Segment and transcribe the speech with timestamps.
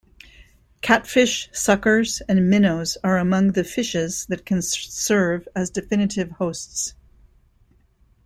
[0.81, 6.95] Catfish, suckers, and minnows are among the fishes that can serve as definitive hosts.